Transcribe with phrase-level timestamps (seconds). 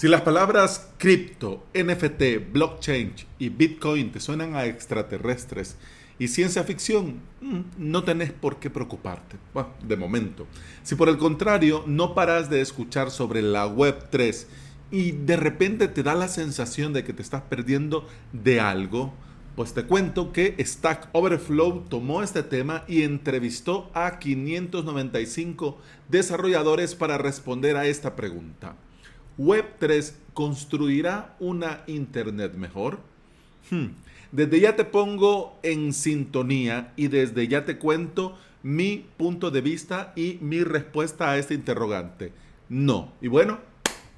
[0.00, 5.76] Si las palabras cripto, NFT, blockchain y Bitcoin te suenan a extraterrestres
[6.18, 10.46] y ciencia ficción, mm, no tenés por qué preocuparte, bueno, de momento.
[10.84, 14.46] Si por el contrario no paras de escuchar sobre la Web 3
[14.90, 19.12] y de repente te da la sensación de que te estás perdiendo de algo,
[19.54, 27.18] pues te cuento que Stack Overflow tomó este tema y entrevistó a 595 desarrolladores para
[27.18, 28.76] responder a esta pregunta.
[29.40, 32.98] Web3 construirá una Internet mejor?
[33.70, 33.86] Hmm.
[34.32, 40.12] Desde ya te pongo en sintonía y desde ya te cuento mi punto de vista
[40.14, 42.32] y mi respuesta a este interrogante.
[42.68, 43.14] No.
[43.22, 43.58] Y bueno,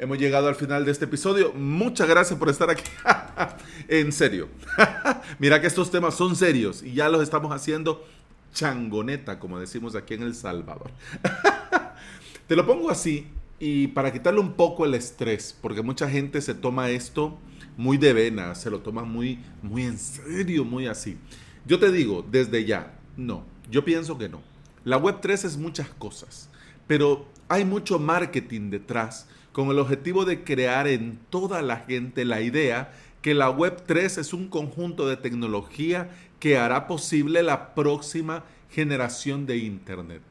[0.01, 1.53] hemos llegado al final de este episodio.
[1.53, 2.83] Muchas gracias por estar aquí.
[3.89, 4.49] en serio.
[5.39, 8.05] Mira que estos temas son serios y ya los estamos haciendo
[8.53, 10.91] changoneta, como decimos aquí en El Salvador.
[12.49, 13.29] te lo pongo así
[13.65, 17.39] y para quitarle un poco el estrés, porque mucha gente se toma esto
[17.77, 21.17] muy de vena, se lo toma muy, muy en serio, muy así.
[21.65, 24.41] Yo te digo, desde ya, no, yo pienso que no.
[24.83, 26.51] La Web3 es muchas cosas,
[26.89, 32.41] pero hay mucho marketing detrás con el objetivo de crear en toda la gente la
[32.41, 36.11] idea que la Web3 es un conjunto de tecnología
[36.41, 40.23] que hará posible la próxima generación de Internet.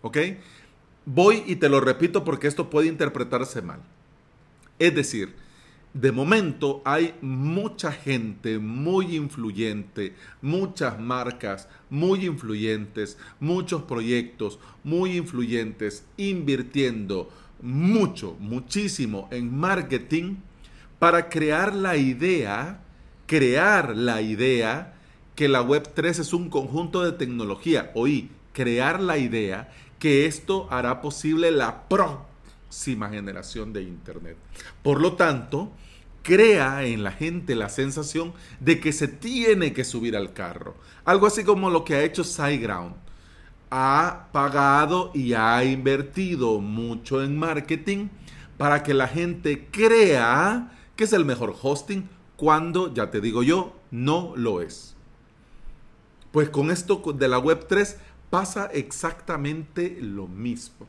[0.00, 0.16] ¿Ok?
[1.10, 3.80] Voy y te lo repito porque esto puede interpretarse mal.
[4.78, 5.34] Es decir,
[5.94, 16.04] de momento hay mucha gente muy influyente, muchas marcas muy influyentes, muchos proyectos muy influyentes,
[16.18, 17.30] invirtiendo
[17.62, 20.36] mucho, muchísimo en marketing
[20.98, 22.82] para crear la idea,
[23.26, 24.94] crear la idea
[25.34, 27.92] que la Web3 es un conjunto de tecnología.
[27.94, 34.36] Oí, crear la idea que esto hará posible la próxima generación de Internet.
[34.82, 35.72] Por lo tanto,
[36.22, 40.74] crea en la gente la sensación de que se tiene que subir al carro.
[41.04, 42.94] Algo así como lo que ha hecho SiteGround.
[43.70, 48.08] Ha pagado y ha invertido mucho en marketing
[48.56, 53.74] para que la gente crea que es el mejor hosting cuando, ya te digo yo,
[53.90, 54.96] no lo es.
[56.30, 57.96] Pues con esto de la web 3
[58.30, 60.86] pasa exactamente lo mismo.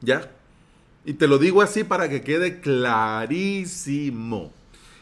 [0.00, 0.30] ¿Ya?
[1.04, 4.52] Y te lo digo así para que quede clarísimo.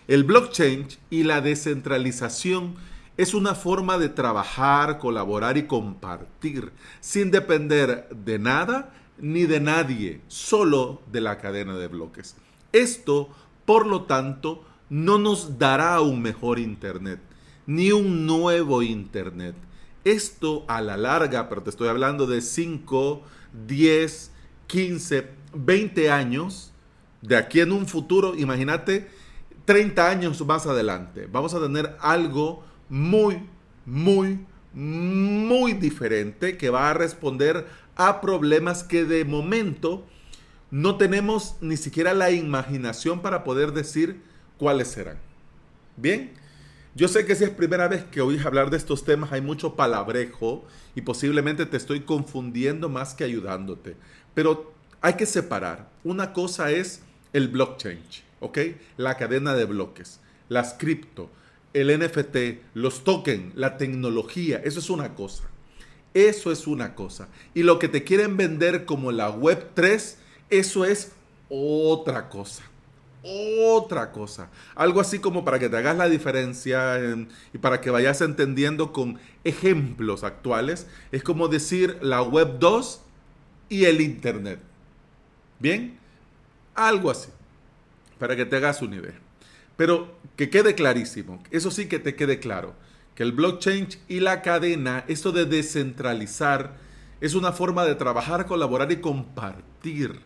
[0.07, 2.77] El blockchain y la descentralización
[3.17, 10.21] es una forma de trabajar, colaborar y compartir sin depender de nada ni de nadie,
[10.29, 12.37] solo de la cadena de bloques.
[12.73, 13.29] Esto,
[13.65, 17.21] por lo tanto, no nos dará un mejor Internet,
[17.67, 19.57] ni un nuevo Internet.
[20.05, 23.23] Esto a la larga, pero te estoy hablando de 5,
[23.67, 24.31] 10,
[24.67, 26.73] 15, 20 años,
[27.23, 29.09] de aquí en un futuro, imagínate,
[29.65, 33.47] 30 años más adelante, vamos a tener algo muy,
[33.85, 37.67] muy, muy diferente que va a responder
[37.97, 40.07] a problemas que de momento
[40.71, 44.23] no tenemos ni siquiera la imaginación para poder decir
[44.57, 45.19] cuáles serán.
[45.97, 46.33] Bien,
[46.99, 49.77] yo sé que si es primera vez que oís hablar de estos temas hay mucho
[49.77, 50.67] palabrejo
[50.97, 53.95] y posiblemente te estoy confundiendo más que ayudándote,
[54.35, 55.89] pero hay que separar.
[56.03, 58.01] Una cosa es el blockchain,
[58.41, 58.59] ¿ok?
[58.97, 61.31] La cadena de bloques, las cripto,
[61.73, 65.45] el NFT, los tokens, la tecnología, eso es una cosa.
[66.15, 67.29] Eso es una cosa.
[67.55, 70.19] Y lo que te quieren vender como la Web 3,
[70.51, 71.13] eso es
[71.49, 72.68] otra cosa.
[73.31, 74.51] Otra cosa.
[74.75, 76.99] Algo así como para que te hagas la diferencia
[77.53, 80.87] y para que vayas entendiendo con ejemplos actuales.
[81.13, 83.03] Es como decir la Web 2
[83.69, 84.61] y el Internet.
[85.59, 85.99] Bien,
[86.75, 87.31] algo así,
[88.19, 89.19] para que te hagas una idea.
[89.77, 92.75] Pero que quede clarísimo, eso sí que te quede claro,
[93.15, 96.77] que el blockchain y la cadena, esto de descentralizar,
[97.21, 100.21] es una forma de trabajar, colaborar y compartir.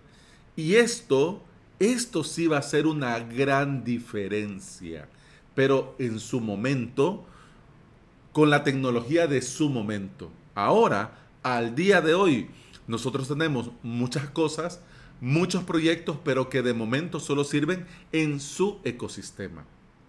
[0.56, 1.43] Y esto,
[1.90, 5.08] esto sí va a ser una gran diferencia,
[5.55, 7.25] pero en su momento,
[8.32, 10.31] con la tecnología de su momento.
[10.55, 12.50] Ahora, al día de hoy,
[12.87, 14.81] nosotros tenemos muchas cosas
[15.23, 19.64] muchos proyectos, pero que de momento solo sirven en su ecosistema.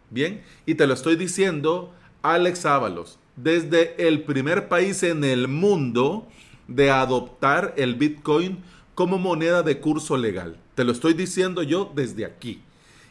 [0.09, 1.93] Bien, y te lo estoy diciendo,
[2.23, 6.27] Alex Ábalos, desde el primer país en el mundo
[6.67, 8.63] de adoptar el Bitcoin
[8.95, 10.57] como moneda de curso legal.
[10.75, 12.61] Te lo estoy diciendo yo desde aquí.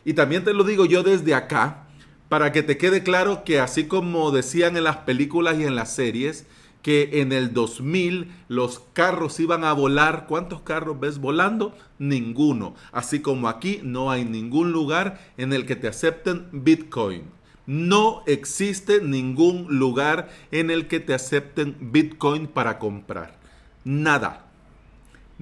[0.04, 1.86] Y también te lo digo yo desde acá,
[2.28, 5.94] para que te quede claro que así como decían en las películas y en las
[5.94, 6.46] series,
[6.82, 10.26] que en el 2000 los carros iban a volar.
[10.26, 11.76] ¿Cuántos carros ves volando?
[11.98, 12.74] Ninguno.
[12.90, 17.22] Así como aquí no hay ningún lugar en el que te acepten Bitcoin.
[17.66, 23.38] No existe ningún lugar en el que te acepten Bitcoin para comprar.
[23.84, 24.51] Nada.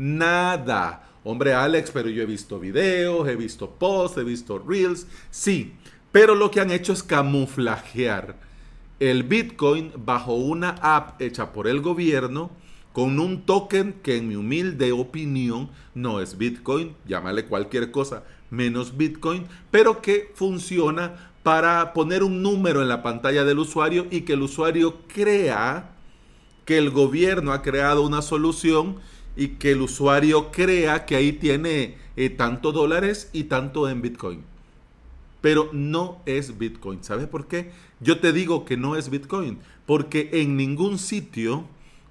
[0.00, 1.06] Nada.
[1.24, 5.06] Hombre, Alex, pero yo he visto videos, he visto posts, he visto reels.
[5.30, 5.74] Sí,
[6.10, 8.36] pero lo que han hecho es camuflajear
[8.98, 12.50] el Bitcoin bajo una app hecha por el gobierno
[12.94, 18.96] con un token que en mi humilde opinión no es Bitcoin, llámale cualquier cosa menos
[18.96, 24.32] Bitcoin, pero que funciona para poner un número en la pantalla del usuario y que
[24.32, 25.90] el usuario crea
[26.64, 28.96] que el gobierno ha creado una solución
[29.36, 34.42] y que el usuario crea que ahí tiene eh, tanto dólares y tanto en Bitcoin.
[35.40, 37.02] Pero no es Bitcoin.
[37.02, 37.70] ¿Sabes por qué?
[38.00, 39.58] Yo te digo que no es Bitcoin.
[39.86, 41.66] Porque en ningún sitio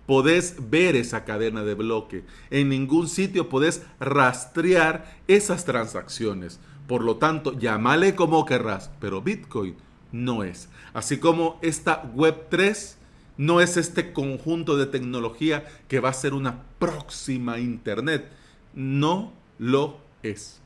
[0.06, 2.24] podés ver esa cadena de bloque.
[2.50, 6.60] En ningún sitio podés rastrear esas transacciones.
[6.88, 9.76] Por lo tanto, llámale como querrás, pero Bitcoin
[10.12, 10.70] no es.
[10.94, 12.98] Así como esta Web 3
[13.40, 18.30] no es este conjunto de tecnología que va a ser una próxima Internet.
[18.74, 20.60] No lo es.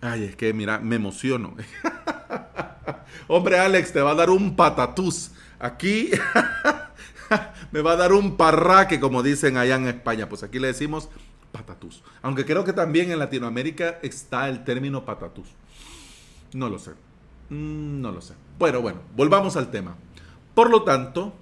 [0.00, 1.54] Ay, es que mira, me emociono.
[3.28, 5.30] Hombre, Alex, te va a dar un patatús.
[5.60, 6.10] Aquí
[7.70, 10.28] me va a dar un parraque, como dicen allá en España.
[10.28, 11.08] Pues aquí le decimos
[11.52, 12.02] patatús.
[12.22, 15.46] Aunque creo que también en Latinoamérica está el término patatús.
[16.54, 16.90] No lo sé.
[17.50, 18.34] Mm, no lo sé.
[18.58, 19.94] Bueno, bueno, volvamos al tema.
[20.60, 21.32] Por lo tanto,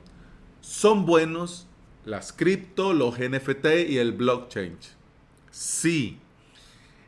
[0.61, 1.67] son buenos
[2.05, 4.76] las cripto, los NFT y el blockchain.
[5.50, 6.19] Sí.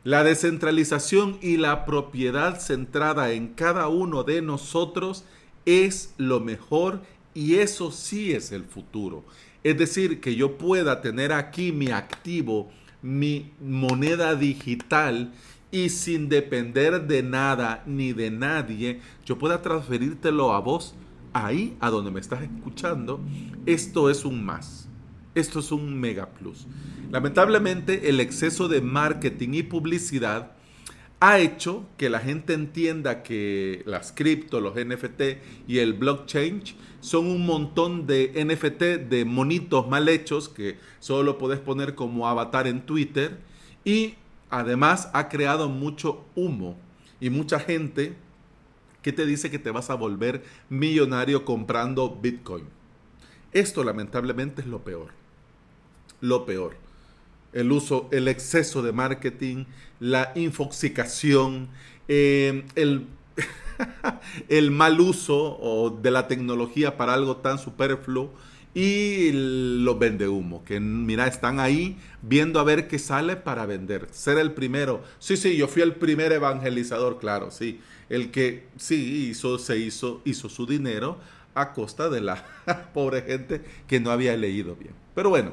[0.02, 5.24] La descentralización y la propiedad centrada en cada uno de nosotros
[5.66, 7.00] es lo mejor
[7.32, 9.22] y eso sí es el futuro.
[9.62, 12.72] Es decir, que yo pueda tener aquí mi activo,
[13.02, 15.32] mi moneda digital
[15.70, 20.96] y sin depender de nada ni de nadie, yo pueda transferírtelo a vos
[21.32, 23.20] ahí a donde me estás escuchando,
[23.66, 24.88] esto es un más.
[25.34, 26.66] Esto es un mega plus.
[27.10, 30.52] Lamentablemente, el exceso de marketing y publicidad
[31.20, 35.22] ha hecho que la gente entienda que las cripto, los NFT
[35.68, 36.62] y el blockchain
[37.00, 42.66] son un montón de NFT de monitos mal hechos que solo puedes poner como avatar
[42.66, 43.38] en Twitter
[43.84, 44.14] y
[44.48, 46.78] además ha creado mucho humo
[47.20, 48.14] y mucha gente
[49.02, 52.64] ¿Qué te dice que te vas a volver millonario comprando Bitcoin?
[53.52, 55.08] Esto lamentablemente es lo peor.
[56.20, 56.76] Lo peor.
[57.52, 59.64] El uso, el exceso de marketing,
[59.98, 61.68] la infoxicación,
[62.08, 63.06] eh, el,
[64.48, 68.30] el mal uso de la tecnología para algo tan superfluo
[68.72, 74.06] y los vende humo, que mira, están ahí viendo a ver qué sale para vender.
[74.12, 75.02] Ser el primero.
[75.18, 77.80] Sí, sí, yo fui el primer evangelizador, claro, sí
[78.10, 81.18] el que sí hizo, se hizo, hizo su dinero
[81.54, 82.44] a costa de la
[82.92, 84.92] pobre gente que no había leído bien.
[85.14, 85.52] Pero bueno,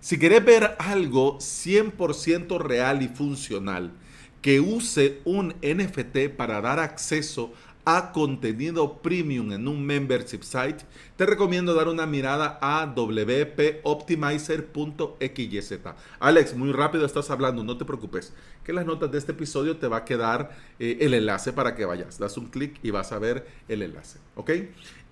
[0.00, 3.92] si querés ver algo 100% real y funcional,
[4.40, 7.52] que use un NFT para dar acceso
[7.84, 10.78] a contenido premium en un membership site,
[11.16, 15.78] te recomiendo dar una mirada a wpoptimizer.xyz.
[16.18, 18.32] Alex, muy rápido estás hablando, no te preocupes,
[18.64, 21.74] que en las notas de este episodio te va a quedar eh, el enlace para
[21.74, 22.18] que vayas.
[22.18, 24.18] Das un clic y vas a ver el enlace.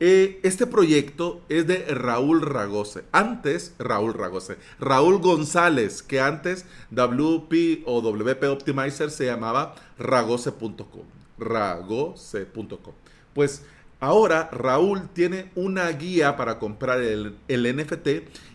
[0.00, 3.04] Eh, este proyecto es de Raúl Ragose.
[3.12, 4.56] Antes, Raúl Ragose.
[4.78, 12.94] Raúl González, que antes WP o WP Optimizer se llamaba ragose.com ragose.com.
[13.34, 13.64] Pues
[14.00, 18.08] ahora Raúl tiene una guía para comprar el, el, NFT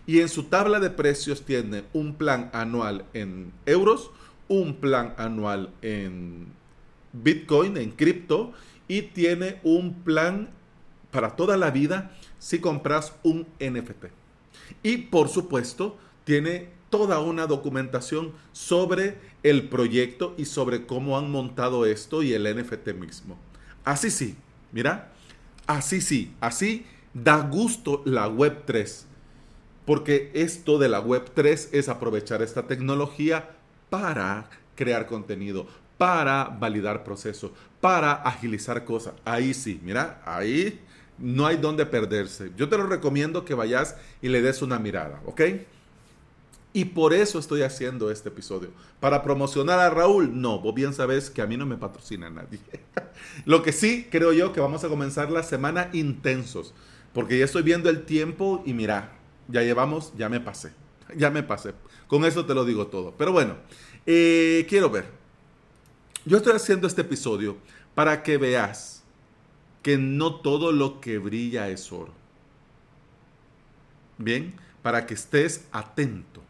[0.06, 4.10] y en su tabla de precios tiene un plan anual en euros,
[4.48, 6.46] un plan anual en
[7.12, 8.52] Bitcoin, en cripto
[8.88, 10.50] y tiene un plan
[11.10, 14.06] para toda la vida si compras un NFT.
[14.82, 21.86] Y por supuesto, tiene toda una documentación sobre el proyecto y sobre cómo han montado
[21.86, 23.36] esto y el NFT mismo.
[23.84, 24.36] Así sí,
[24.72, 25.12] mira,
[25.66, 29.06] así sí, así da gusto la Web 3.
[29.84, 33.50] Porque esto de la Web 3 es aprovechar esta tecnología
[33.90, 35.66] para crear contenido,
[35.98, 37.50] para validar procesos,
[37.80, 39.14] para agilizar cosas.
[39.24, 40.80] Ahí sí, mira, ahí
[41.18, 42.50] no hay donde perderse.
[42.56, 45.42] Yo te lo recomiendo que vayas y le des una mirada, ¿ok?
[46.76, 48.70] Y por eso estoy haciendo este episodio.
[48.98, 50.40] ¿Para promocionar a Raúl?
[50.40, 52.58] No, vos bien sabes que a mí no me patrocina nadie.
[53.44, 56.74] Lo que sí creo yo que vamos a comenzar la semana intensos.
[57.12, 59.12] Porque ya estoy viendo el tiempo y mira,
[59.46, 60.72] ya llevamos, ya me pasé,
[61.16, 61.74] ya me pasé.
[62.08, 63.14] Con eso te lo digo todo.
[63.16, 63.54] Pero bueno,
[64.04, 65.06] eh, quiero ver.
[66.24, 67.56] Yo estoy haciendo este episodio
[67.94, 69.04] para que veas
[69.80, 72.12] que no todo lo que brilla es oro.
[74.18, 76.43] Bien, para que estés atento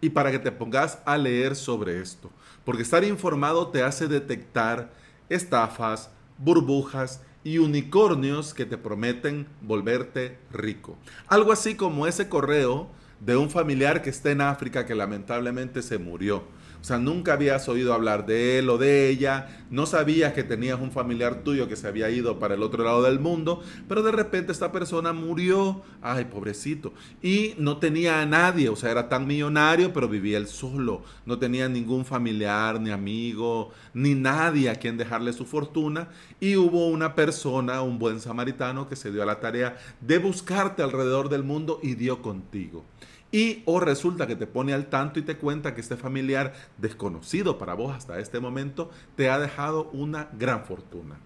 [0.00, 2.30] y para que te pongas a leer sobre esto.
[2.64, 4.90] Porque estar informado te hace detectar
[5.28, 10.96] estafas, burbujas y unicornios que te prometen volverte rico.
[11.28, 12.88] Algo así como ese correo
[13.20, 16.44] de un familiar que está en África que lamentablemente se murió
[16.80, 20.80] o sea, nunca habías oído hablar de él o de ella, no sabías que tenías
[20.80, 24.12] un familiar tuyo que se había ido para el otro lado del mundo, pero de
[24.12, 26.92] repente esta persona murió, ay, pobrecito,
[27.22, 31.38] y no tenía a nadie, o sea, era tan millonario, pero vivía él solo, no
[31.38, 36.08] tenía ningún familiar, ni amigo, ni nadie a quien dejarle su fortuna,
[36.40, 40.82] y hubo una persona, un buen samaritano, que se dio a la tarea de buscarte
[40.82, 42.84] alrededor del mundo y dio contigo.
[43.30, 47.58] Y o resulta que te pone al tanto y te cuenta que este familiar desconocido
[47.58, 51.16] para vos hasta este momento te ha dejado una gran fortuna.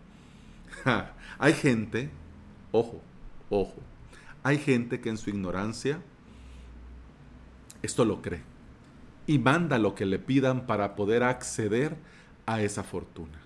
[1.38, 2.11] hay gente,
[2.73, 3.00] ojo,
[3.50, 3.76] ojo,
[4.42, 6.00] hay gente que en su ignorancia
[7.82, 8.42] esto lo cree
[9.26, 11.97] y manda lo que le pidan para poder acceder
[12.47, 13.40] a esa fortuna.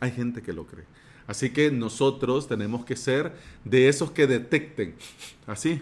[0.00, 0.86] Hay gente que lo cree.
[1.26, 4.96] Así que nosotros tenemos que ser de esos que detecten,
[5.46, 5.80] así,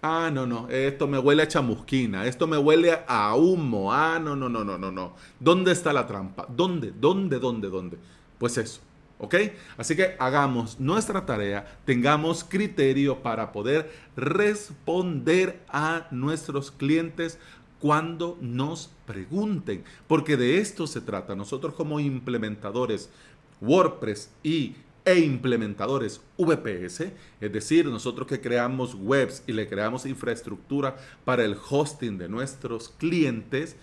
[0.00, 3.92] Ah, no, no, esto me huele a chamusquina, esto me huele a humo.
[3.92, 5.14] Ah, no, no, no, no, no, no.
[5.40, 6.46] ¿Dónde está la trampa?
[6.48, 6.92] ¿Dónde?
[6.92, 7.40] ¿Dónde?
[7.40, 7.68] ¿Dónde?
[7.68, 7.98] ¿Dónde?
[8.38, 8.80] Pues eso.
[9.18, 9.34] ¿Ok?
[9.76, 17.38] Así que hagamos nuestra tarea, tengamos criterio para poder responder a nuestros clientes
[17.80, 21.34] cuando nos pregunten, porque de esto se trata.
[21.34, 23.10] Nosotros como implementadores
[23.60, 24.76] WordPress y
[25.08, 31.56] e implementadores VPS, es decir, nosotros que creamos webs y le creamos infraestructura para el
[31.56, 33.76] hosting de nuestros clientes,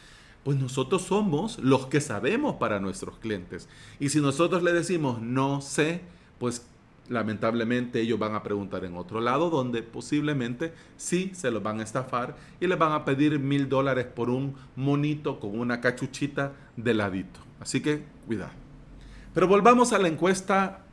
[0.44, 3.67] pues nosotros somos los que sabemos para nuestros clientes.
[4.00, 6.01] Y si nosotros le decimos no sé,
[6.38, 6.67] pues
[7.10, 11.84] lamentablemente ellos van a preguntar en otro lado donde posiblemente sí se los van a
[11.84, 16.94] estafar y les van a pedir mil dólares por un monito con una cachuchita de
[16.94, 17.39] ladito.
[17.60, 18.51] Así que cuidado.
[19.34, 20.85] Pero volvamos a la encuesta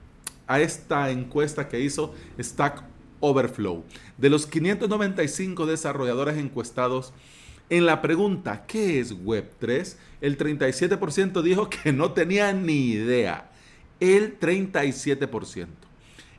[0.46, 2.82] a esta encuesta que hizo Stack
[3.20, 3.84] Overflow.
[4.18, 7.12] De los 595 desarrolladores encuestados,
[7.70, 9.96] en la pregunta ¿qué es Web3?
[10.20, 13.50] El 37% dijo que no tenía ni idea.
[14.00, 15.66] El 37%.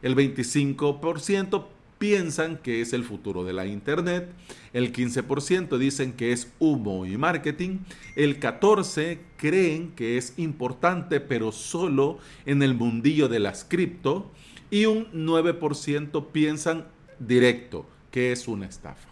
[0.02, 1.66] El 25%
[2.04, 4.28] piensan que es el futuro de la Internet,
[4.74, 7.78] el 15% dicen que es humo y marketing,
[8.18, 14.30] el 14% creen que es importante pero solo en el mundillo de las cripto
[14.70, 16.88] y un 9% piensan
[17.20, 19.08] directo que es una estafa.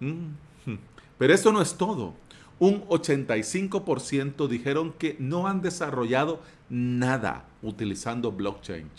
[0.00, 0.34] Mm,
[1.16, 2.12] pero eso no es todo.
[2.58, 8.90] Un 85% dijeron que no han desarrollado nada utilizando blockchain.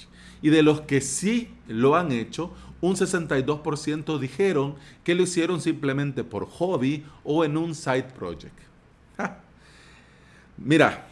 [0.41, 6.23] Y de los que sí lo han hecho, un 62% dijeron que lo hicieron simplemente
[6.23, 8.57] por hobby o en un side project.
[10.57, 11.07] Mira,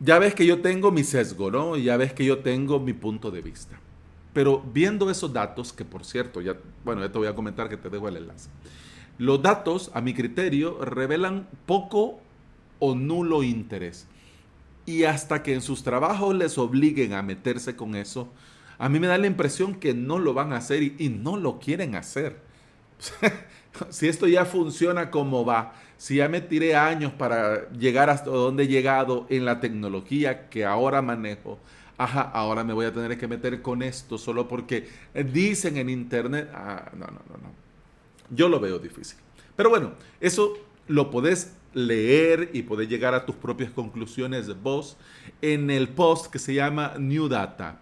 [0.00, 1.76] ya ves que yo tengo mi sesgo, ¿no?
[1.76, 3.78] Ya ves que yo tengo mi punto de vista.
[4.32, 7.76] Pero viendo esos datos, que por cierto, ya, bueno, ya te voy a comentar que
[7.76, 8.48] te dejo el enlace.
[9.18, 12.20] Los datos, a mi criterio, revelan poco
[12.78, 14.06] o nulo interés.
[14.88, 18.32] Y hasta que en sus trabajos les obliguen a meterse con eso,
[18.78, 21.58] a mí me da la impresión que no lo van a hacer y, no lo
[21.58, 22.38] quieren hacer.
[23.90, 28.62] si esto ya funciona como va, si ya me tiré años para llegar hasta donde
[28.62, 31.58] he llegado en la tecnología que ahora manejo,
[31.98, 34.88] ajá, ahora me voy a tener que meter con esto solo porque
[35.34, 37.52] dicen en internet, ah, no, no, no, no.
[38.30, 39.18] Yo lo veo difícil.
[39.54, 40.54] Pero bueno, eso
[40.86, 44.96] lo podés leer y podés llegar a tus propias conclusiones vos
[45.40, 47.80] en el post que se llama New Data.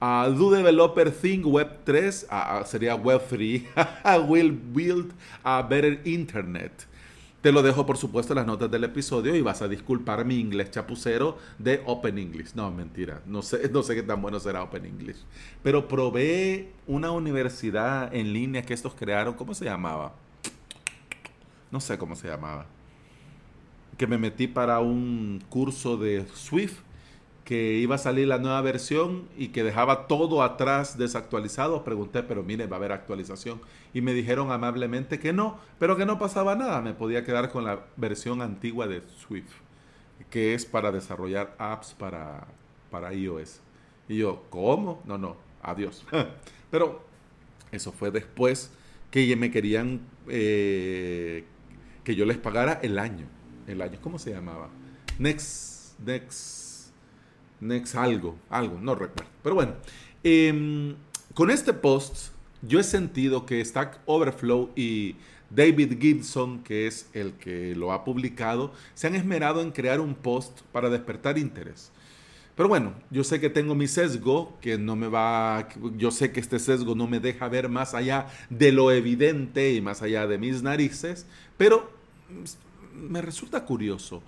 [0.00, 3.62] Do developer think Web 3, uh, sería Web 3,
[4.28, 5.12] will build
[5.44, 6.88] a better internet.
[7.40, 10.38] Te lo dejo por supuesto en las notas del episodio y vas a disculpar mi
[10.38, 12.54] inglés chapucero de Open English.
[12.54, 15.18] No, mentira, no sé, no sé qué tan bueno será Open English.
[15.62, 20.14] Pero probé una universidad en línea que estos crearon, ¿cómo se llamaba?
[21.72, 22.66] No sé cómo se llamaba.
[23.96, 26.80] Que me metí para un curso de Swift
[27.44, 31.82] que iba a salir la nueva versión y que dejaba todo atrás desactualizado.
[31.84, 33.60] Pregunté, pero mire, va a haber actualización.
[33.92, 36.80] Y me dijeron amablemente que no, pero que no pasaba nada.
[36.80, 39.52] Me podía quedar con la versión antigua de Swift,
[40.30, 42.46] que es para desarrollar apps para,
[42.90, 43.60] para iOS.
[44.08, 45.02] Y yo, ¿cómo?
[45.04, 46.04] No, no, adiós.
[46.70, 47.02] Pero
[47.72, 48.72] eso fue después
[49.10, 51.44] que me querían eh,
[52.04, 53.26] que yo les pagara el año.
[53.66, 54.68] El año, ¿cómo se llamaba?
[55.18, 56.90] Next, Next,
[57.60, 59.30] Next algo, algo, no recuerdo.
[59.42, 59.74] Pero bueno,
[60.24, 60.94] em,
[61.34, 65.16] con este post yo he sentido que Stack Overflow y
[65.50, 70.14] David Gibson, que es el que lo ha publicado, se han esmerado en crear un
[70.14, 71.90] post para despertar interés.
[72.56, 76.40] Pero bueno, yo sé que tengo mi sesgo, que no me va, yo sé que
[76.40, 80.38] este sesgo no me deja ver más allá de lo evidente y más allá de
[80.38, 81.26] mis narices,
[81.56, 81.90] pero
[82.94, 84.22] me resulta curioso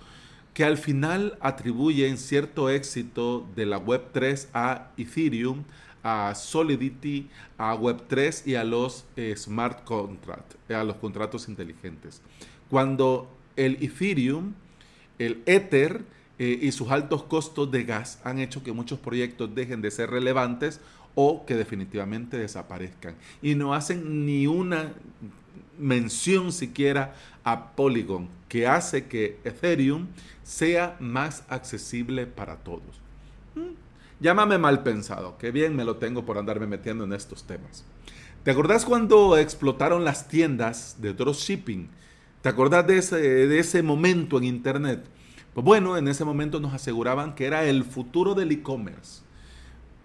[0.53, 5.63] que al final atribuyen cierto éxito de la Web3 a Ethereum,
[6.01, 12.21] a Solidity, a Web3 y a los eh, smart contracts, a los contratos inteligentes.
[12.69, 14.53] Cuando el Ethereum,
[15.19, 16.05] el Ether,
[16.37, 20.09] eh, y sus altos costos de gas han hecho que muchos proyectos dejen de ser
[20.09, 20.81] relevantes
[21.15, 23.15] o que definitivamente desaparezcan.
[23.41, 24.93] Y no hacen ni una
[25.77, 30.07] mención siquiera a Polygon, que hace que Ethereum
[30.43, 33.01] sea más accesible para todos.
[33.55, 33.75] Mm,
[34.19, 37.83] llámame mal pensado, que bien me lo tengo por andarme metiendo en estos temas.
[38.43, 41.89] ¿Te acordás cuando explotaron las tiendas de dropshipping?
[42.41, 45.03] ¿Te acordás de ese, de ese momento en Internet?
[45.55, 49.23] Pues bueno, en ese momento nos aseguraban que era el futuro del e-commerce.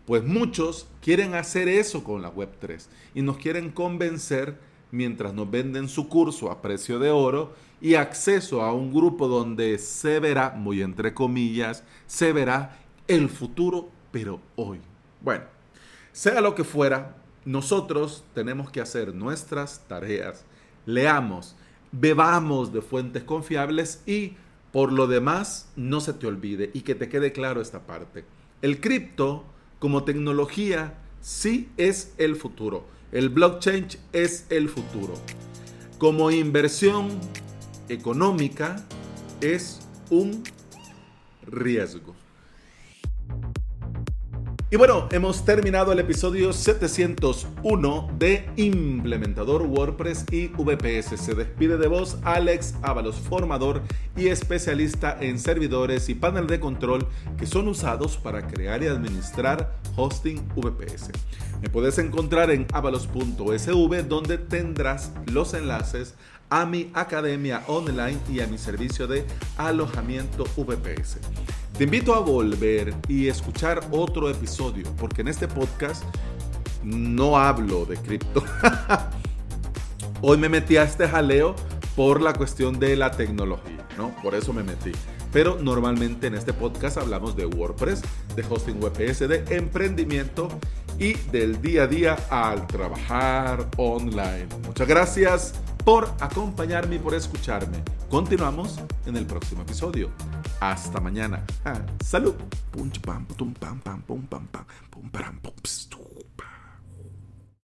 [0.07, 4.59] Pues muchos quieren hacer eso con la Web3 y nos quieren convencer
[4.90, 9.78] mientras nos venden su curso a precio de oro y acceso a un grupo donde
[9.78, 12.78] se verá, muy entre comillas, se verá
[13.09, 14.80] el futuro, pero hoy.
[15.20, 15.44] Bueno,
[16.12, 20.44] sea lo que fuera, nosotros tenemos que hacer nuestras tareas,
[20.87, 21.56] leamos,
[21.92, 24.35] bebamos de fuentes confiables y
[24.73, 28.25] por lo demás, no se te olvide y que te quede claro esta parte.
[28.62, 29.44] El cripto
[29.80, 32.85] como tecnología sí es el futuro.
[33.12, 35.14] El blockchain es el futuro.
[35.99, 37.09] Como inversión
[37.88, 38.85] económica
[39.40, 40.45] es un
[41.42, 42.14] riesgo.
[44.72, 51.20] Y bueno, hemos terminado el episodio 701 de Implementador WordPress y VPS.
[51.20, 53.83] Se despide de vos Alex Ábalos, formador
[54.16, 59.74] y especialista en servidores y panel de control que son usados para crear y administrar
[59.96, 61.11] hosting VPS.
[61.61, 66.14] Me puedes encontrar en avalos.sv donde tendrás los enlaces
[66.48, 71.18] a mi academia online y a mi servicio de alojamiento VPS.
[71.81, 76.05] Te invito a volver y escuchar otro episodio, porque en este podcast
[76.83, 78.45] no hablo de cripto.
[80.21, 81.57] Hoy me metí a este jaleo
[81.97, 84.14] por la cuestión de la tecnología, ¿no?
[84.23, 84.93] Por eso me metí.
[85.33, 88.03] Pero normalmente en este podcast hablamos de WordPress,
[88.37, 90.49] de hosting VPS, de emprendimiento
[90.99, 94.49] y del día a día al trabajar online.
[94.66, 95.55] Muchas gracias
[95.90, 97.83] por acompañarme y por escucharme.
[98.09, 100.12] Continuamos en el próximo episodio.
[100.61, 101.44] Hasta mañana.
[102.05, 102.37] Salud.